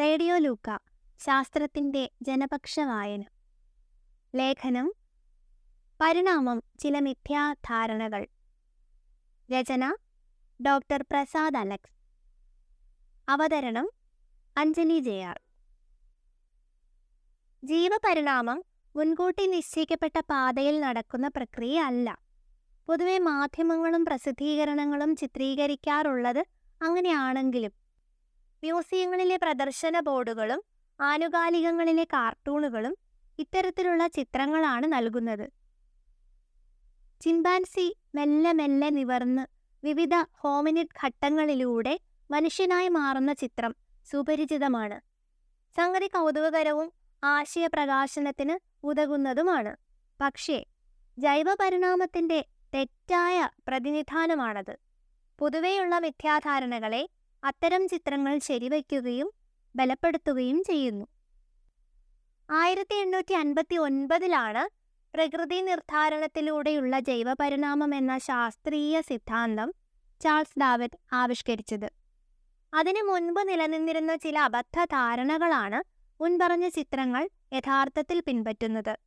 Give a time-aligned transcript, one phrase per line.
[0.00, 0.78] Radio ലൂക്ക
[1.18, 3.24] ശാസ്ത്രത്തിന്റെ ജനപക്ഷ വായന
[4.34, 4.92] ലേഖനം
[6.00, 8.26] പരിണാമം ചില മിഥ്യാധാരണകൾ.
[9.52, 9.96] രചന
[10.66, 11.92] ഡോക്ടർ പ്രസാദ് അലക്സ്.
[13.28, 13.90] അവതരണം
[14.56, 15.40] അഞ്ജലി ജയാർ.
[17.64, 18.64] ജീവപരിണാമം
[18.96, 22.18] മുൻകൂട്ടി നിശ്ചയിക്കപ്പെട്ട പാതയിൽ നടക്കുന്ന പ്രക്രിയ അല്ല.
[22.86, 26.44] പൊതുവെ മാധ്യമങ്ങളും പ്രസിദ്ധീകരണങ്ങളും ചിത്രീകരിക്കാറുള്ളത്
[26.82, 27.83] അങ്ങനെയാണെങ്കിലും
[28.64, 30.62] മ്യൂസിയങ്ങളിലെ പ്രദർശന ബോർഡുകളും
[31.00, 32.96] ആനുകാലികങ്ങളിലെ കാർട്ടൂണുകളും
[33.38, 35.50] ഇത്തരത്തിലുള്ള ചിത്രങ്ങളാണ് നൽകുന്നത്.
[37.20, 39.46] ചിമ്പാൻസി മെല്ലെ മെല്ലെ നിവർന്ന്
[39.86, 43.74] വിവിധ ഹോമിനിഡ് ഘട്ടങ്ങളിലൂടെ മനുഷ്യനായി മാറുന്ന ചിത്രം
[44.10, 45.00] സുപരിചിതമാണ്.
[45.76, 46.92] സംഗതി കൗതുകകരവും
[47.24, 49.76] ആശയപ്രകാശനത്തിന് ഉതകുന്നതുമാണ്.
[50.20, 50.64] പക്ഷേ
[51.18, 54.78] ജൈവപരിണാമത്തിന്റെ തെറ്റായ പ്രതിനിധാനമാണത്.
[55.38, 57.08] പൊതുവെയുള്ള മിഥ്യാധാരണകളെ
[57.44, 59.30] അത്തരം ചിത്രങ്ങൾ ശരിവയ്ക്കുകയും
[59.76, 61.06] ബലപ്പെടുത്തുകയും ചെയ്യുന്നു.
[62.50, 64.68] ആയിരത്തി എണ്ണൂറ്റി അൻപത്തി ഒൻപതിലാണ്
[65.14, 69.74] പ്രകൃതി നിർദ്ധാരണത്തിലൂടെയുള്ള ജൈവപരിണാമം എന്ന ശാസ്ത്രീയ സിദ്ധാന്തം
[70.20, 71.88] ചാൾസ് ഡാവിഡ് ആവിഷ്കരിച്ചത്.
[72.74, 75.84] അതിനു മുൻപ് നിലനിന്നിരുന്ന ചില അബദ്ധ ധാരണകളാണ്
[76.22, 78.98] മുൻപറഞ്ഞ ചിത്രങ്ങൾ യഥാർത്ഥത്തിൽ പിൻപറ്റുന്നത്.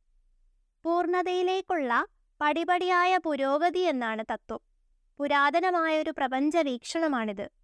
[0.84, 2.06] പൂർണതയിലേക്കുള്ള
[2.40, 4.60] പടിപടിയായ പുരോഗതി എന്നാണ് തത്വം.
[5.18, 7.57] പുരാതനമായൊരു പ്രപഞ്ച വീക്ഷണമാണിത്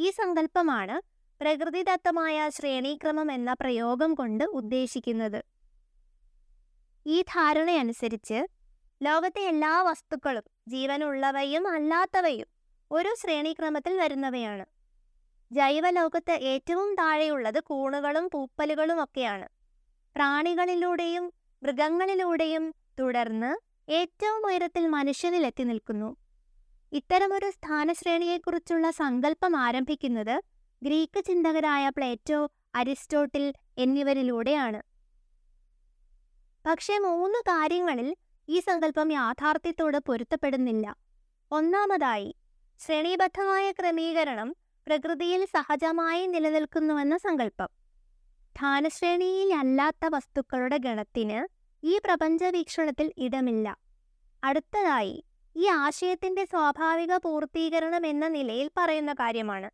[0.00, 0.96] ഈ സങ്കല്പമാണ്
[1.40, 5.40] പ്രകൃതിദത്തമായ ശ്രേണീക്രമം എന്ന പ്രയോഗം കൊണ്ട് ഉദ്ദേശിക്കുന്നത്.
[7.06, 8.38] ഈ ധാരണയനുസരിച്ച്
[9.02, 12.48] ലോകത്തെ എല്ലാ വസ്തുക്കളും ജീവനുള്ളവയും അല്ലാത്തവയും
[12.90, 14.64] ഒരു ശ്രേണീക്രമത്തിൽ വരുന്നവയാണ്.
[15.50, 19.48] ജൈവലോകത്ത് ഏറ്റവും താഴെയുള്ളത് കൂണുകളും പൂപ്പലുകളും ഒക്കെയാണ്.
[20.16, 23.50] പ്രാണികളിലൂടെയും മൃഗങ്ങളിലൂടെയും തുടർന്ന്
[23.92, 26.10] ഏറ്റവും ഉയരത്തിൽ മനുഷ്യനിലെത്തി നിൽക്കുന്നു.
[26.92, 30.42] ഇത്തരമൊരു സ്ഥാനശ്രേണിയെക്കുറിച്ചുള്ള സങ്കല്പം ആരംഭിക്കുന്നത്
[30.82, 34.82] ഗ്രീക്ക് ചിന്തകരായ പ്ലേറ്റോ അരിസ്റ്റോട്ടിൽ എന്നിവരിലൂടെയാണ്.
[36.66, 38.16] പക്ഷേ മൂന്ന് കാര്യങ്ങളിൽ
[38.48, 40.94] ഈ സങ്കല്പം യാഥാർത്ഥ്യത്തോട് പൊരുത്തപ്പെടുന്നില്ല.
[41.52, 42.34] ഒന്നാമതായി
[42.78, 47.68] ശ്രേണീബദ്ധമായ ക്രമീകരണം പ്രകൃതിയിൽ സഹജമായി നിലനിൽക്കുന്നുവെന്ന സങ്കല്പം.
[48.50, 51.48] സ്ഥാനശ്രേണിയിലല്ലാത്ത വസ്തുക്കളുടെ ഗണത്തിന്
[51.86, 53.76] ഈ പ്രപഞ്ചവീക്ഷണത്തിൽ ഇടമില്ല.
[54.44, 55.24] അടുത്തതായി
[55.56, 59.70] ഈ ആശയത്തിന്റെ സ്വാഭാവിക പൂർത്തീകരണം എന്ന നിലയിൽ പറയുന്ന കാര്യമാണ്.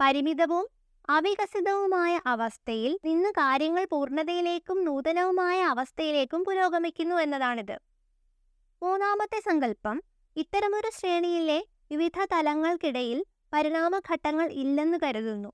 [0.00, 0.66] പരിമിതവും
[1.10, 7.76] അവികസിതവുമായ അവസ്ഥയിൽ നിന്ന് കാര്യങ്ങൾ പൂർണതയിലേക്കും നൂതനവുമായ അവസ്ഥയിലേക്കും പുരോഗമിക്കുന്നു എന്നതാണിത്.
[8.82, 10.02] മൂന്നാമത്തെ സങ്കല്പം
[10.36, 15.52] ഇത്തരമൊരു ശ്രേണിയിലെ വിവിധ തലങ്ങൾക്കിടയിൽ പരിണാമഘട്ടങ്ങൾ ഇല്ലെന്ന് കരുതുന്നു.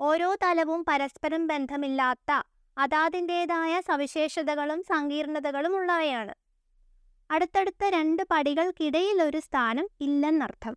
[0.00, 2.42] ഓരോ തലവും പരസ്പരം ബന്ധമില്ലാത്ത
[2.78, 6.45] അതാതിന്റെതായ സവിശേഷതകളും സങ്കീർണതകളും ഉള്ളവയാണ്.
[7.30, 10.74] അടുത്തടുത്ത രണ്ട് പടികൾക്കിടയിൽ ഒരു സ്ഥാനം ഇല്ലെന്നർത്ഥം.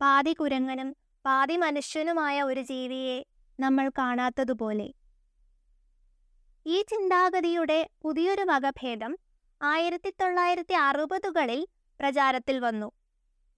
[0.00, 3.26] പാതി കുരങ്ങനും പാതി മനുഷ്യനുമായ ഒരു ജീവിയെ
[3.60, 4.92] നമ്മൾ കാണാത്തതുപോലെ.
[6.66, 9.18] ഈ ചിന്താഗതിയുടെ പുതിയൊരു വകഭേദം
[9.62, 11.68] ആയിരത്തി തൊള്ളായിരത്തി അറുപതുകളിൽ
[12.00, 12.92] പ്രചാരത്തിൽ വന്നു.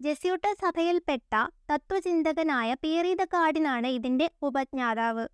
[0.00, 1.32] ജെസ്യൂട്ട സഭയിൽപ്പെട്ട
[1.72, 5.26] തത്വചിന്തകനായ പീറിതക്കാടിനാണ് ഇതിന്റെ ഉപജ്ഞാതാവ്.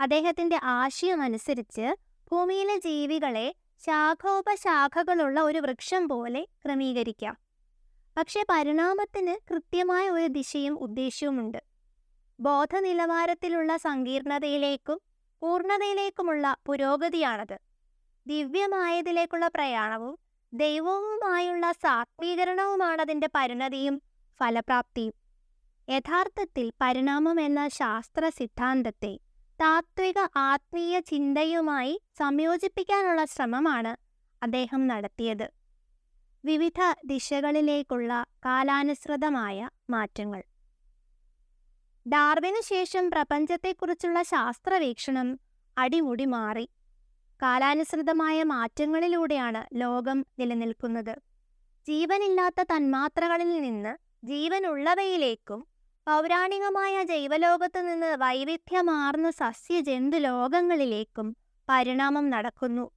[0.00, 1.86] അദ്ദേഹത്തിന്റെ ആശയമനുസരിച്ച്
[2.32, 3.54] ഭൂമിയിലെ ജീവികളെ
[3.86, 7.36] ശാഖോപശാഖകളുള്ള ഒരു വൃക്ഷം പോലെ ക്രമീകരിക്കാം.
[8.16, 11.62] പക്ഷേ പരിണാമത്തിന് കൃത്യമായ ഒരു ദിശയും ഉദ്ദേശ്യവുമുണ്ട്.
[12.40, 15.00] ബോധനിലവാരത്തിലുള്ള സങ്കീർണതയിലേക്കും
[15.42, 17.58] പൂർണതയിലേക്കുമുള്ള പുരോഗതിയാണത്.
[18.26, 20.18] ദിവ്യമായതിലേക്കുള്ള പ്രയാണവും
[20.52, 24.02] ദൈവവുമായുള്ള സാത്വീകരണവുമാണ് അതിന്റെ പരിണതിയും
[24.40, 25.14] ഫലപ്രാപ്തിയും.
[25.88, 29.18] യഥാർത്ഥത്തിൽ പരിണാമം എന്ന ശാസ്ത്ര സിദ്ധാന്തത്തെ
[29.60, 33.96] താത്വിക ആത്മീയ ചിന്തയുമായി സംയോജിപ്പിക്കാനുള്ള ശ്രമമാണ്
[34.42, 35.50] അദ്ദേഹം നടത്തിയത്.
[36.44, 40.44] വിവിധ ദിശകളിലേക്കുള്ള കാലാനുസൃതമായ മാറ്റങ്ങൾ.
[42.08, 45.40] ഡാർവിനു ശേഷം പ്രപഞ്ചത്തെക്കുറിച്ചുള്ള ശാസ്ത്രവീക്ഷണം
[45.78, 46.68] അടിമുടി മാറി.
[47.42, 51.18] കാലാനുസൃതമായ മാറ്റങ്ങളിലൂടെയാണ് ലോകം നിലനിൽക്കുന്നത്.
[51.88, 55.67] ജീവനില്ലാത്ത തന്മാത്രകളിൽ നിന്ന് ജീവനുള്ളവയിലേക്കും
[56.08, 61.36] പൗരാണികമായ ജൈവലോകത്തു നിന്ന് വൈവിധ്യമാർന്ന സസ്യജന്തു ലോകങ്ങളിലേക്കും
[61.68, 62.90] പരിണാമം നടക്കുന്നു.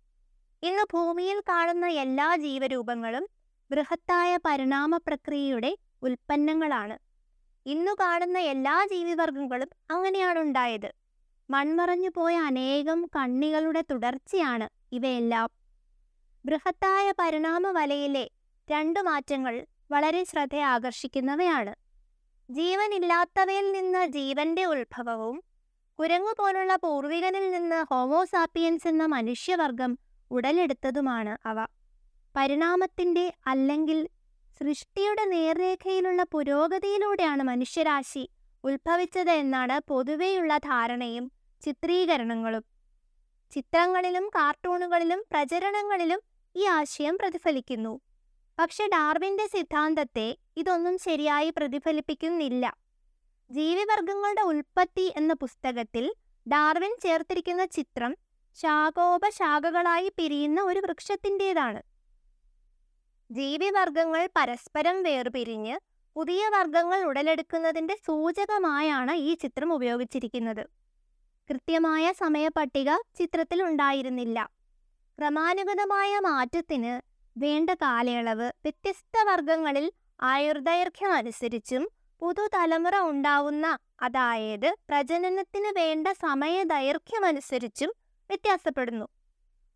[0.64, 3.30] ഇന്ന് ഭൂമിയിൽ കാണുന്ന എല്ലാ ജീവരൂപങ്ങളും
[3.72, 6.98] ബൃഹത്തായ പരിണാമ പ്രക്രിയയുടെ ഉൽപ്പന്നങ്ങളാണ്.
[7.66, 10.90] ഇന്നു കാണുന്ന എല്ലാ ജീവിവർഗങ്ങളും അങ്ങനെയാണ് ഉണ്ടായത്.
[11.50, 15.50] മൺമറഞ്ഞു പോയ അനേകം കണ്ണികളുടെ തുടർച്ചയാണ് ഇവയെല്ലാം.
[16.46, 18.30] ബൃഹത്തായ പരിണാമ വലയിലെ
[18.72, 21.81] രണ്ടു മാറ്റങ്ങൾ വളരെ ശ്രദ്ധ ആകർഷിക്കുന്നവയാണ്
[22.52, 25.44] ജീവനില്ലാത്തവയിൽ നിന്ന് ജീവന്റെ ഉത്ഭവവും
[26.00, 29.92] കുരങ്ങു പോലുള്ള പൂർവികനിൽ നിന്ന് ഹോമോസാപ്പിയൻസ് എന്ന മനുഷ്യവർഗം
[30.32, 31.58] ഉടലെടുത്തതുമാണ് അവ.
[32.36, 34.00] പരിണാമത്തിന്റെ അല്ലെങ്കിൽ
[34.62, 38.30] സൃഷ്ടിയുടെ നേർരേഖയിലുള്ള പുരോഗതിയിലൂടെയാണ് മനുഷ്യരാശി
[38.64, 41.32] ഉത്ഭവിച്ചത് എന്നാണ് പൊതുവെയുള്ള ധാരണയും
[41.62, 42.64] ചിത്രീകരണങ്ങളും.
[43.52, 46.22] ചിത്രങ്ങളിലും കാർട്ടൂണുകളിലും പ്രചരണങ്ങളിലും
[46.56, 47.94] ഈ ആശയം പ്രതിഫലിക്കുന്നു.
[48.62, 52.76] പക്ഷെ ഡാർവിന്റെ സിദ്ധാന്തത്തെ ഇതൊന്നും ശരിയായി പ്രതിഫലിപ്പിക്കുന്നില്ല.
[53.52, 56.14] ജീവിവർഗങ്ങളുടെ ഉൽപ്പത്തി എന്ന പുസ്തകത്തിൽ
[56.52, 58.18] ഡാർവിൻ ചേർത്തിരിക്കുന്ന ചിത്രം
[58.56, 61.82] ശാഖോപശാഖകളായി പിരിയുന്ന ഒരു വൃക്ഷത്തിന്റേതാണ്.
[63.32, 65.80] ജീവിവർഗങ്ങൾ പരസ്പരം വേർപിരിഞ്ഞ്
[66.16, 70.64] പുതിയ വർഗങ്ങൾ ഉടലെടുക്കുന്നതിന്റെ സൂചകമായാണ് ഈ ചിത്രം ഉപയോഗിച്ചിരിക്കുന്നത്.
[71.50, 74.50] കൃത്യമായ സമയപട്ടിക ചിത്രത്തിൽ ഉണ്ടായിരുന്നില്ല
[75.20, 79.92] ക്രമാനുഗതമായ മാറ്റത്തിന് വേണ്ട കാലയളവ് വ്യത്യസ്ത വർഗങ്ങളിൽ
[80.22, 81.90] ആയുർദൈർഘ്യം അനുസരിച്ചും
[82.22, 87.90] പുതുതലമുറ ഉണ്ടാവുന്ന അതായത് പ്രജനനത്തിന് വേണ്ട സമയദൈർഘ്യമനുസരിച്ചും
[88.30, 89.06] വ്യത്യാസപ്പെടുന്നു.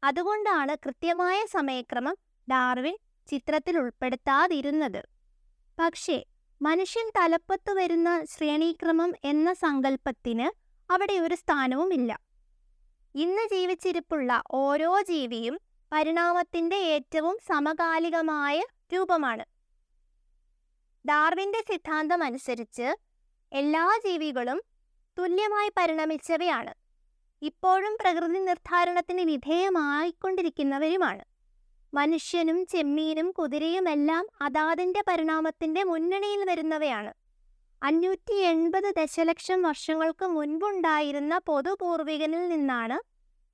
[0.03, 2.15] അതുകൊണ്ടാണ് കൃത്യമായ സമയക്രമം
[2.51, 2.97] ഡാർവിൻ
[3.27, 5.01] ചിത്രത്തിൽ ഉൾപ്പെടുത്താതിരുന്നത്.
[5.79, 6.25] പക്ഷേ
[6.61, 10.47] മനുഷ്യൻ തലപ്പത്തു വരുന്ന ശ്രേണീക്രമം എന്ന സങ്കല്പത്തിന്
[10.91, 12.17] അവിടെ ഒരു സ്ഥാനവുമില്ല.
[13.15, 15.59] ഇന്ന് ജീവിച്ചിരിപ്പുള്ള ഓരോ ജീവിയും
[15.93, 18.61] പരിണാമത്തിന്റെ ഏറ്റവും സമകാലികമായ
[18.93, 19.45] രൂപമാണ്.
[21.05, 22.95] ഡാർവിന്റെ സിദ്ധാന്തം അനുസരിച്ച്
[23.51, 24.61] എല്ലാ ജീവികളും
[25.19, 26.73] തുല്യമായി പരിണമിച്ചവയാണ്.
[27.41, 31.23] ഇപ്പോഴും പ്രകൃതി നിർദ്ധാരണത്തിന് വിധേയമായിക്കൊണ്ടിരിക്കുന്നവരുമാണ്.
[31.93, 37.13] മനുഷ്യനും ചെമ്മീനും കുതിരയുമെല്ലാം അതാതിന്റെ പരിണാമത്തിന്റെ മുന്നണിയിൽ വരുന്നവയാണ്.
[37.83, 42.99] അഞ്ഞൂറ്റി എൺപത് ദശലക്ഷം വർഷങ്ങൾക്ക് മുൻപുണ്ടായിരുന്ന പൊതുപൂർവികനിൽ നിന്നാണ്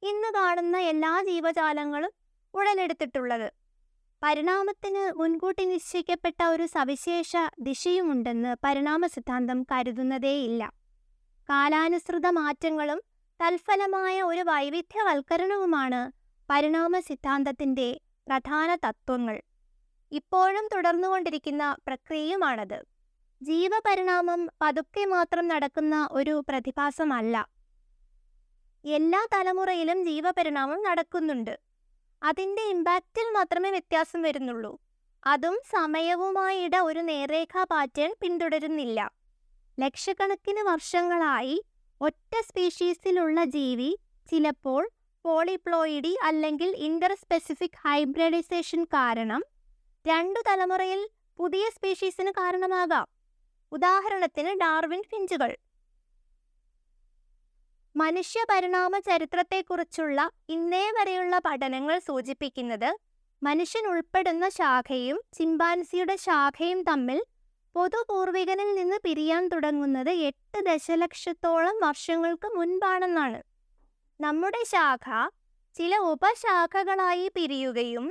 [0.06, 2.21] ഇന്ന് കാണുന്ന എല്ലാ ജീവജാലങ്ങളും
[2.54, 3.52] ഉടലെടുത്തിട്ടുള്ളത്.
[4.24, 10.74] പരിണാമത്തിന് മുൻകൂട്ടി നിശ്ചയിക്കപ്പെട്ട ഒരു സവിശേഷ ദിശയുമുണ്ടെന്ന് പരിണാമ സിദ്ധാന്തം കരുതുന്നതേയില്ല.
[11.50, 13.02] കാലാനുസൃത മാറ്റങ്ങളും
[13.42, 16.12] തൽഫലമായ ഒരു വൈവിധ്യവൽക്കരണവുമാണ്
[16.50, 19.42] പരിണാമ സിദ്ധാന്തത്തിന്റെ പ്രധാന തത്വങ്ങൾ.
[20.12, 22.86] ഇപ്പോഴും തുടർന്നുകൊണ്ടിരിക്കുന്ന പ്രക്രിയയുമാണത്.
[23.42, 27.48] ജീവപരിണാമം പതുക്കെ മാത്രം നടക്കുന്ന ഒരു പ്രതിഭാസമല്ല.
[28.86, 31.71] എല്ലാ തലമുറയിലും ജീവപരിണാമം നടക്കുന്നുണ്ട്.
[32.24, 34.80] അതിന്റെ ഇമ്പാക്റ്റിൽ മാത്രമേ വ്യത്യാസം വരുന്നുള്ളൂ.
[35.28, 39.12] അതും സമയവുമായിട ഒരു നേർരേഖാ പാറ്റേൺ പിന്തുടരുന്നില്ല.
[39.80, 41.64] ലക്ഷക്കണക്കിന് വർഷങ്ങളായി
[42.02, 43.96] ഒറ്റ സ്പീഷീസിലുള്ള ജീവി
[44.32, 44.90] ചിലപ്പോൾ
[45.26, 49.44] പോളിപ്ലോയിഡി അല്ലെങ്കിൽ ഇന്റർ സ്പെസിഫിക് ഹൈബ്രിഡൈസേഷൻ കാരണം
[50.08, 53.08] രണ്ടു തലമുറയിൽ പുതിയ സ്പീഷീസിന് കാരണമാകാം.
[53.72, 55.58] ഉദാഹരണത്തിന് ഡാർവിൻ ഫിഞ്ചുകൾ.
[57.96, 62.90] മനുഷ്യ പരിണാമ ചരിത്രത്തെക്കുറിച്ചുള്ള ഇന്നേ വരെയുള്ള പഠനങ്ങൾ സൂചിപ്പിക്കുന്നത്
[63.42, 67.20] മനുഷ്യൻ ഉൾപ്പെടുന്ന ശാഖയും ചിമ്പാൻസിയുടെ ശാഖയും തമ്മിൽ
[67.76, 73.40] പൊതുപൂർവികനിൽ നിന്ന് പിരിയാൻ തുടങ്ങുന്നത് എട്ട് ദശലക്ഷത്തോളം വർഷങ്ങൾക്ക് മുൻപാണെന്നാണ്.
[74.20, 75.06] നമ്മുടെ ശാഖ
[75.76, 78.08] ചില ഉപശാഖകളായി പിരിയുകയും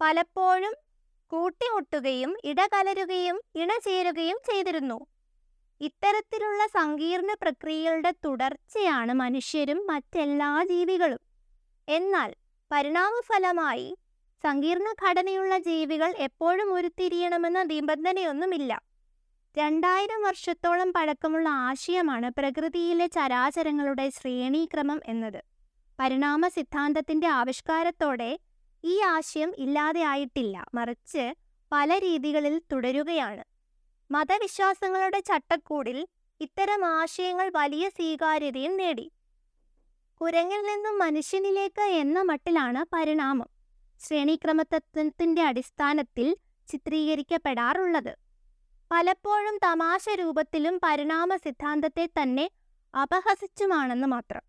[0.00, 0.74] പലപ്പോഴും
[1.32, 4.98] കൂട്ടിമുട്ടുകയും ഇടകലരുകയും ഇണചേരുകയും ചെയ്തിരുന്നു.
[5.80, 11.20] ഇത്തരത്തിലുള്ള സങ്കീർണ പ്രക്രിയകളുടെ തുടർച്ചയാണ് മനുഷ്യരും മറ്റെല്ലാ ജീവികളും.
[11.88, 12.34] എന്നാൽ
[12.70, 13.96] പരിണാമഫലമായി
[14.44, 18.72] സങ്കീർണ ഘടനയുള്ള ജീവികൾ എപ്പോഴും ഉരുത്തിരിയണമെന്ന നിബന്ധനയൊന്നുമില്ല.
[19.56, 25.40] രണ്ടായിരം വർഷത്തോളം പഴക്കമുള്ള ആശയമാണ് പ്രകൃതിയിലെ ചരാചരങ്ങളുടെ ശ്രേണീക്രമം എന്നത്.
[25.98, 28.38] പരിണാമ സിദ്ധാന്തത്തിന്റെ ആവിഷ്കാരത്തോടെ
[28.84, 31.34] ഈ ആശയം ഇല്ലാതെയായിട്ടില്ല മറിച്ച്
[31.72, 33.49] പല രീതികളിൽ തുടരുകയാണ്.
[34.10, 36.08] മതവിശ്വാസങ്ങളുടെ ചട്ടക്കൂടിൽ
[36.40, 39.12] ഇത്തരം ആശയങ്ങൾ വലിയ സ്വീകാര്യതയും നേടി.
[40.20, 43.46] കുരങ്ങിൽ നിന്നും മനുഷ്യനിലേക്ക് എന്ന മട്ടിലാണ് പരിണാമം.
[44.00, 46.36] ശ്രേണീക്രമതത്വത്തിന്റെ അടിസ്ഥാനത്തിൽ
[46.68, 48.16] ചിത്രീകരിക്കപ്പെടാറുള്ളത്.
[48.92, 52.50] പലപ്പോഴും തമാശ രൂപത്തിലും പരിണാമ സിദ്ധാന്തത്തെ തന്നെ
[53.02, 54.42] അപഹസിച്ചുമാണെന്ന് മാത്രം.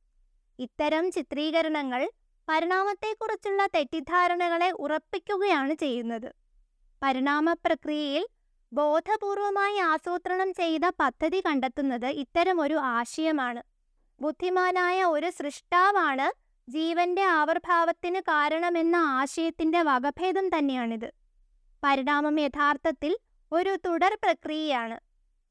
[0.59, 2.11] ഇത്തരം ചിത്രീകരണങ്ങൾ
[2.49, 6.33] പരിണാമത്തെക്കുറിച്ചുള്ള തെറ്റിദ്ധാരണകളെ ഉറപ്പിക്കുകയാണ് ചെയ്യുന്നത്.
[7.03, 8.27] പരിണാമ പ്രക്രിയയിൽ
[8.73, 13.61] ബോധപൂർവമായി ആസൂത്രണം ചെയ്ത പദ്ധതി കണ്ടെത്തുന്നത് ഇത്തരമൊരു ആശയമാണ്.
[14.21, 16.27] ബുദ്ധിമാനായ ഒരു സൃഷ്ടാവാണ്
[16.67, 21.09] ജീവന്റെ ആവിർഭാവത്തിന് കാരണമെന്ന ആശയത്തിന്റെ വകഭേദം തന്നെയാണിത്.
[21.83, 23.17] പരിണാമം യഥാർത്ഥത്തിൽ
[23.51, 24.97] ഒരു തുടർ പ്രക്രിയയാണ്.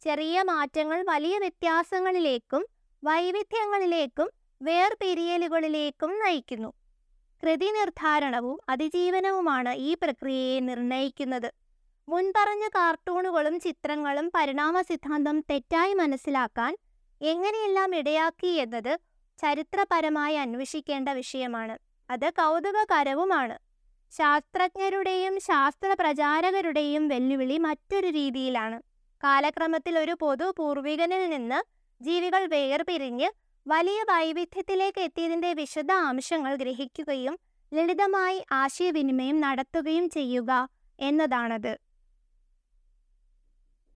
[0.03, 2.63] ചെറിയ മാറ്റങ്ങൾ വലിയ വ്യത്യാസങ്ങളിലേക്കും
[3.05, 4.29] വൈവിധ്യങ്ങളിലേക്കും
[4.63, 6.71] വേർപിരിയലുകളിലേക്കും നയിക്കുന്നു.
[7.43, 11.60] കൃതി നിർദ്ധാരണവും അതിജീവനവുമാണ് ഈ പ്രക്രിയയെ നിർണയിക്കുന്നത്
[12.11, 16.73] മുൻപറഞ്ഞ കാർട്ടൂണുകളും ചിത്രങ്ങളും പരിണാമ സിദ്ധാന്തം തെറ്റായി മനസ്സിലാക്കാൻ
[17.21, 18.93] എങ്ങനെയെല്ലാം ഇടയാക്കി എന്നത്
[19.39, 21.75] ചരിത്രപരമായി അന്വേഷിക്കേണ്ട വിഷയമാണ്.
[22.11, 23.57] അത് കൗതുകകരവുമാണ്.
[24.13, 28.79] ശാസ്ത്രജ്ഞരുടെയും ശാസ്ത്ര പ്രചാരകരുടെയും വെല്ലുവിളി മറ്റൊരു രീതിയിലാണ്.
[29.23, 31.61] കാലക്രമത്തിൽ ഒരു പൊതു പൂർവികനിൽ നിന്ന്
[32.01, 33.29] ജീവികൾ വേർപിരിഞ്ഞ്
[33.67, 37.39] വലിയ വൈവിധ്യത്തിലേക്ക് എത്തിയതിന്റെ വിശദ അംശങ്ങൾ ഗ്രഹിക്കുകയും
[37.73, 40.51] ലളിതമായി ആശയവിനിമയം നടത്തുകയും ചെയ്യുക
[40.99, 41.90] എന്നതാണത്.